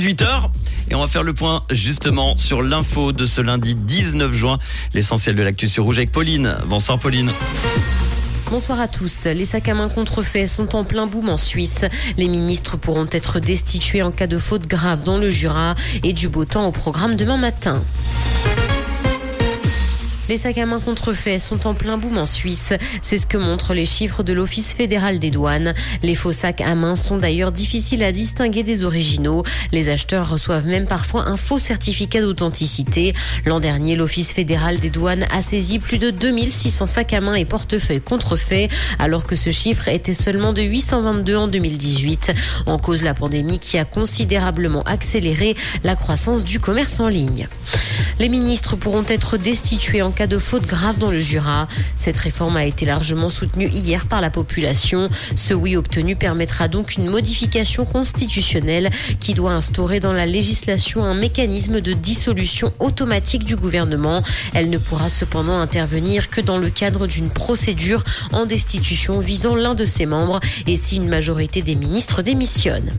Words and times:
18h 0.00 0.50
et 0.92 0.94
on 0.94 1.00
va 1.00 1.08
faire 1.08 1.24
le 1.24 1.34
point 1.34 1.64
justement 1.72 2.36
sur 2.36 2.62
l'info 2.62 3.10
de 3.10 3.26
ce 3.26 3.40
lundi 3.40 3.74
19 3.74 4.32
juin. 4.32 4.60
L'essentiel 4.94 5.34
de 5.34 5.42
l'actu 5.42 5.66
sur 5.66 5.82
Rouge 5.82 5.96
avec 5.96 6.12
Pauline. 6.12 6.54
Bonsoir 6.68 7.00
Pauline. 7.00 7.32
Bonsoir 8.48 8.78
à 8.78 8.86
tous. 8.86 9.24
Les 9.24 9.44
sacs 9.44 9.68
à 9.68 9.74
main 9.74 9.88
contrefaits 9.88 10.46
sont 10.46 10.76
en 10.76 10.84
plein 10.84 11.08
boom 11.08 11.28
en 11.28 11.36
Suisse. 11.36 11.84
Les 12.16 12.28
ministres 12.28 12.76
pourront 12.76 13.08
être 13.10 13.40
destitués 13.40 14.02
en 14.02 14.12
cas 14.12 14.28
de 14.28 14.38
faute 14.38 14.68
grave 14.68 15.02
dans 15.02 15.18
le 15.18 15.30
Jura 15.30 15.74
et 16.04 16.12
du 16.12 16.28
beau 16.28 16.44
temps 16.44 16.68
au 16.68 16.72
programme 16.72 17.16
demain 17.16 17.36
matin. 17.36 17.82
Les 20.28 20.36
sacs 20.36 20.58
à 20.58 20.66
main 20.66 20.78
contrefaits 20.78 21.40
sont 21.40 21.66
en 21.66 21.72
plein 21.72 21.96
boom 21.96 22.18
en 22.18 22.26
Suisse. 22.26 22.74
C'est 23.00 23.16
ce 23.16 23.26
que 23.26 23.38
montrent 23.38 23.72
les 23.72 23.86
chiffres 23.86 24.22
de 24.22 24.34
l'Office 24.34 24.74
fédéral 24.74 25.18
des 25.18 25.30
douanes. 25.30 25.72
Les 26.02 26.14
faux 26.14 26.32
sacs 26.32 26.60
à 26.60 26.74
main 26.74 26.94
sont 26.94 27.16
d'ailleurs 27.16 27.50
difficiles 27.50 28.02
à 28.02 28.12
distinguer 28.12 28.62
des 28.62 28.84
originaux. 28.84 29.42
Les 29.72 29.88
acheteurs 29.88 30.28
reçoivent 30.28 30.66
même 30.66 30.86
parfois 30.86 31.28
un 31.28 31.38
faux 31.38 31.58
certificat 31.58 32.20
d'authenticité. 32.20 33.14
L'an 33.46 33.58
dernier, 33.58 33.96
l'Office 33.96 34.34
fédéral 34.34 34.78
des 34.80 34.90
douanes 34.90 35.24
a 35.32 35.40
saisi 35.40 35.78
plus 35.78 35.96
de 35.96 36.10
2600 36.10 36.84
sacs 36.84 37.14
à 37.14 37.22
main 37.22 37.34
et 37.34 37.46
portefeuilles 37.46 38.02
contrefaits, 38.02 38.70
alors 38.98 39.26
que 39.26 39.34
ce 39.34 39.50
chiffre 39.50 39.88
était 39.88 40.12
seulement 40.12 40.52
de 40.52 40.60
822 40.60 41.36
en 41.36 41.48
2018. 41.48 42.34
En 42.66 42.78
cause 42.78 43.02
la 43.02 43.14
pandémie 43.14 43.58
qui 43.58 43.78
a 43.78 43.86
considérablement 43.86 44.82
accéléré 44.82 45.56
la 45.84 45.96
croissance 45.96 46.44
du 46.44 46.60
commerce 46.60 47.00
en 47.00 47.08
ligne. 47.08 47.48
Les 48.18 48.28
ministres 48.28 48.74
pourront 48.74 49.04
être 49.06 49.36
destitués 49.36 50.02
en 50.02 50.10
cas 50.10 50.26
de 50.26 50.38
faute 50.38 50.66
grave 50.66 50.98
dans 50.98 51.10
le 51.10 51.18
Jura. 51.18 51.68
Cette 51.94 52.18
réforme 52.18 52.56
a 52.56 52.64
été 52.64 52.84
largement 52.84 53.28
soutenue 53.28 53.68
hier 53.68 54.06
par 54.06 54.20
la 54.20 54.30
population. 54.30 55.08
Ce 55.36 55.54
oui 55.54 55.76
obtenu 55.76 56.16
permettra 56.16 56.66
donc 56.66 56.96
une 56.96 57.08
modification 57.08 57.84
constitutionnelle 57.84 58.90
qui 59.20 59.34
doit 59.34 59.52
instaurer 59.52 60.00
dans 60.00 60.12
la 60.12 60.26
législation 60.26 61.04
un 61.04 61.14
mécanisme 61.14 61.80
de 61.80 61.92
dissolution 61.92 62.72
automatique 62.80 63.44
du 63.44 63.54
gouvernement. 63.54 64.22
Elle 64.52 64.68
ne 64.68 64.78
pourra 64.78 65.10
cependant 65.10 65.60
intervenir 65.60 66.28
que 66.28 66.40
dans 66.40 66.58
le 66.58 66.70
cadre 66.70 67.06
d'une 67.06 67.30
procédure 67.30 68.02
en 68.32 68.46
destitution 68.46 69.20
visant 69.20 69.54
l'un 69.54 69.76
de 69.76 69.84
ses 69.84 70.06
membres 70.06 70.40
et 70.66 70.76
si 70.76 70.96
une 70.96 71.08
majorité 71.08 71.62
des 71.62 71.76
ministres 71.76 72.22
démissionne. 72.22 72.92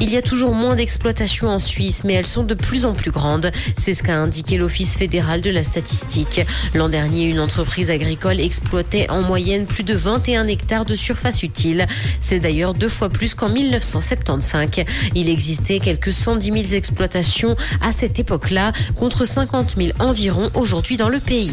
Il 0.00 0.10
y 0.10 0.16
a 0.16 0.22
toujours 0.22 0.54
moins 0.54 0.74
d'exploitations 0.74 1.48
en 1.48 1.58
Suisse, 1.58 2.02
mais 2.04 2.14
elles 2.14 2.26
sont 2.26 2.42
de 2.42 2.54
plus 2.54 2.86
en 2.86 2.94
plus 2.94 3.10
grandes. 3.10 3.50
C'est 3.76 3.94
ce 3.94 4.02
qu'a 4.02 4.16
indiqué 4.16 4.56
l'Office 4.56 4.96
fédéral 4.96 5.40
de 5.40 5.50
la 5.50 5.62
statistique. 5.62 6.40
L'an 6.74 6.88
dernier, 6.88 7.24
une 7.24 7.40
entreprise 7.40 7.90
agricole 7.90 8.40
exploitait 8.40 9.10
en 9.10 9.22
moyenne 9.22 9.66
plus 9.66 9.84
de 9.84 9.94
21 9.94 10.46
hectares 10.46 10.84
de 10.84 10.94
surface 10.94 11.42
utile. 11.42 11.86
C'est 12.20 12.40
d'ailleurs 12.40 12.74
deux 12.74 12.88
fois 12.88 13.08
plus 13.08 13.34
qu'en 13.34 13.48
1975. 13.48 14.84
Il 15.14 15.28
existait 15.28 15.80
quelques 15.80 16.12
110 16.12 16.46
000 16.46 16.58
exploitations 16.74 17.56
à 17.80 17.92
cette 17.92 18.18
époque-là, 18.18 18.72
contre 18.96 19.24
50 19.24 19.74
000 19.76 19.90
environ 19.98 20.50
aujourd'hui 20.54 20.96
dans 20.96 21.08
le 21.08 21.20
pays. 21.20 21.52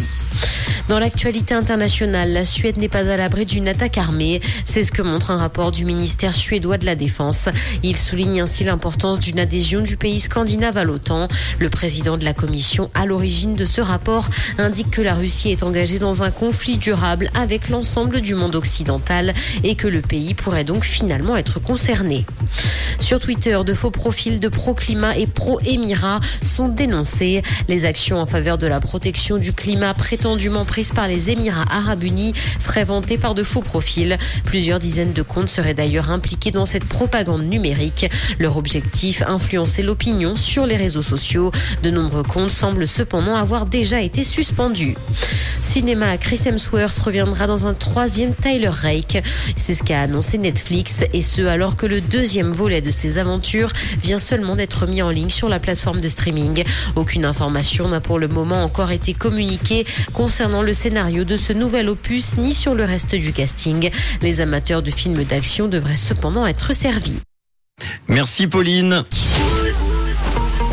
Dans 0.91 0.99
l'actualité 0.99 1.53
internationale, 1.53 2.33
la 2.33 2.43
Suède 2.43 2.75
n'est 2.75 2.89
pas 2.89 3.09
à 3.09 3.15
l'abri 3.15 3.45
d'une 3.45 3.69
attaque 3.69 3.97
armée. 3.97 4.41
C'est 4.65 4.83
ce 4.83 4.91
que 4.91 5.01
montre 5.01 5.31
un 5.31 5.37
rapport 5.37 5.71
du 5.71 5.85
ministère 5.85 6.33
suédois 6.33 6.77
de 6.77 6.85
la 6.85 6.95
Défense. 6.95 7.47
Il 7.81 7.97
souligne 7.97 8.41
ainsi 8.41 8.65
l'importance 8.65 9.19
d'une 9.19 9.39
adhésion 9.39 9.79
du 9.79 9.95
pays 9.95 10.19
scandinave 10.19 10.75
à 10.75 10.83
l'OTAN. 10.83 11.29
Le 11.59 11.69
président 11.69 12.17
de 12.17 12.25
la 12.25 12.33
commission 12.33 12.91
à 12.93 13.05
l'origine 13.05 13.55
de 13.55 13.63
ce 13.63 13.79
rapport 13.79 14.29
indique 14.57 14.91
que 14.91 15.01
la 15.01 15.13
Russie 15.13 15.51
est 15.51 15.63
engagée 15.63 15.97
dans 15.97 16.23
un 16.23 16.31
conflit 16.31 16.77
durable 16.77 17.29
avec 17.35 17.69
l'ensemble 17.69 18.19
du 18.19 18.35
monde 18.35 18.55
occidental 18.55 19.33
et 19.63 19.75
que 19.75 19.87
le 19.87 20.01
pays 20.01 20.33
pourrait 20.33 20.65
donc 20.65 20.83
finalement 20.83 21.37
être 21.37 21.61
concerné. 21.61 22.25
Sur 22.99 23.19
Twitter, 23.19 23.57
de 23.65 23.73
faux 23.73 23.91
profils 23.91 24.39
de 24.39 24.47
pro-climat 24.47 25.17
et 25.17 25.27
pro-émirat 25.27 26.19
sont 26.41 26.67
dénoncés. 26.67 27.41
Les 27.67 27.85
actions 27.85 28.19
en 28.19 28.25
faveur 28.25 28.57
de 28.57 28.67
la 28.67 28.79
protection 28.79 29.37
du 29.37 29.53
climat 29.53 29.93
prétendument 29.93 30.65
prises 30.65 30.91
par 30.91 31.07
les 31.07 31.29
Émirats 31.29 31.65
arabes 31.69 32.03
unis 32.03 32.33
seraient 32.59 32.83
vantées 32.83 33.17
par 33.17 33.35
de 33.35 33.43
faux 33.43 33.61
profils. 33.61 34.17
Plusieurs 34.43 34.79
dizaines 34.79 35.13
de 35.13 35.21
comptes 35.21 35.49
seraient 35.49 35.73
d'ailleurs 35.73 36.09
impliqués 36.09 36.51
dans 36.51 36.65
cette 36.65 36.85
propagande 36.85 37.43
numérique. 37.43 38.09
Leur 38.39 38.57
objectif, 38.57 39.23
influencer 39.27 39.83
l'opinion 39.83 40.35
sur 40.35 40.65
les 40.65 40.77
réseaux 40.77 41.01
sociaux. 41.01 41.51
De 41.83 41.89
nombreux 41.89 42.23
comptes 42.23 42.51
semblent 42.51 42.87
cependant 42.87 43.35
avoir 43.35 43.65
déjà 43.65 44.01
été 44.01 44.23
suspendus. 44.23 44.95
Cinéma, 45.61 46.17
Chris 46.17 46.41
Hemsworth 46.45 46.97
reviendra 46.97 47.47
dans 47.47 47.67
un 47.67 47.73
troisième 47.73 48.33
Tyler 48.33 48.69
Rake. 48.69 49.23
C'est 49.55 49.75
ce 49.75 49.83
qu'a 49.83 50.01
annoncé 50.01 50.37
Netflix 50.37 51.03
et 51.13 51.21
ce 51.21 51.43
alors 51.43 51.75
que 51.75 51.85
le 51.85 52.01
deuxième 52.01 52.51
volet 52.51 52.80
de 52.81 52.91
ses 52.91 53.17
aventures 53.17 53.71
vient 54.03 54.19
seulement 54.19 54.55
d'être 54.55 54.87
mis 54.87 55.01
en 55.01 55.09
ligne 55.09 55.29
sur 55.29 55.49
la 55.49 55.59
plateforme 55.59 56.01
de 56.01 56.09
streaming. 56.09 56.63
Aucune 56.95 57.25
information 57.25 57.87
n'a 57.89 58.01
pour 58.01 58.19
le 58.19 58.27
moment 58.27 58.63
encore 58.63 58.91
été 58.91 59.13
communiquée 59.13 59.85
concernant 60.13 60.61
le 60.61 60.73
scénario 60.73 61.23
de 61.23 61.37
ce 61.37 61.53
nouvel 61.53 61.89
opus 61.89 62.37
ni 62.37 62.53
sur 62.53 62.75
le 62.75 62.83
reste 62.83 63.15
du 63.15 63.33
casting. 63.33 63.89
Les 64.21 64.41
amateurs 64.41 64.81
de 64.81 64.91
films 64.91 65.23
d'action 65.23 65.67
devraient 65.67 65.95
cependant 65.95 66.45
être 66.45 66.73
servis. 66.73 67.19
Merci 68.07 68.47
Pauline. 68.47 69.03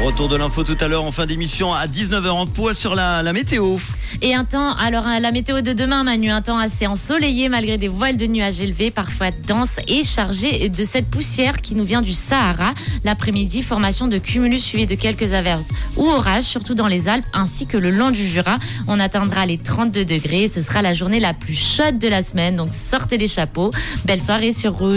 Retour 0.03 0.29
de 0.29 0.37
l'info 0.37 0.63
tout 0.63 0.77
à 0.81 0.87
l'heure 0.87 1.03
en 1.03 1.11
fin 1.11 1.27
d'émission 1.27 1.75
à 1.75 1.89
19h 1.89 2.29
en 2.29 2.47
poids 2.47 2.73
sur 2.73 2.95
la, 2.95 3.33
météo. 3.33 3.79
Et 4.23 4.33
un 4.33 4.45
temps, 4.45 4.75
alors 4.77 5.05
la 5.21 5.33
météo 5.33 5.61
de 5.61 5.73
demain, 5.73 6.05
Manu, 6.05 6.31
un 6.31 6.41
temps 6.41 6.57
assez 6.57 6.87
ensoleillé 6.87 7.49
malgré 7.49 7.79
des 7.79 7.89
voiles 7.89 8.17
de 8.17 8.27
nuages 8.27 8.61
élevés, 8.61 8.93
parfois 8.93 9.31
denses 9.47 9.77
et 9.89 10.05
chargés 10.05 10.69
de 10.69 10.85
cette 10.85 11.09
poussière 11.09 11.61
qui 11.61 11.75
nous 11.75 11.85
vient 11.85 12.01
du 12.01 12.13
Sahara. 12.13 12.75
L'après-midi, 13.03 13.61
formation 13.63 14.07
de 14.07 14.19
cumulus 14.19 14.61
suivi 14.61 14.87
de 14.87 14.95
quelques 14.95 15.33
averses 15.33 15.69
ou 15.97 16.07
orages, 16.07 16.45
surtout 16.45 16.75
dans 16.75 16.87
les 16.87 17.09
Alpes 17.09 17.27
ainsi 17.33 17.67
que 17.67 17.77
le 17.77 17.91
long 17.91 18.13
du 18.13 18.25
Jura. 18.25 18.59
On 18.87 19.01
atteindra 19.01 19.47
les 19.47 19.59
32 19.59 20.05
degrés. 20.05 20.47
Ce 20.47 20.63
sera 20.63 20.81
la 20.81 20.95
journée 20.95 21.19
la 21.19 21.35
plus 21.35 21.59
chaude 21.59 21.99
de 21.99 22.09
la 22.09 22.23
semaine, 22.23 22.55
donc 22.55 22.73
sortez 22.73 23.19
les 23.19 23.29
chapeaux. 23.29 23.73
Belle 24.05 24.23
soirée 24.23 24.53
sur 24.53 24.75
Rouge. 24.75 24.87